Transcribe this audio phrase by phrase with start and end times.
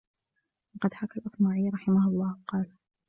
[0.75, 2.71] وَقَدْ حَكَى الْأَصْمَعِيُّ رَحِمَهُ اللَّهُ قَالَ